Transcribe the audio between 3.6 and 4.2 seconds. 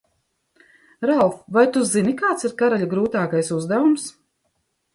uzdevums?